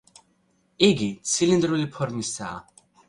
იგი 0.87 1.09
ცილინდრული 1.33 1.85
ფორმისაა. 1.99 2.59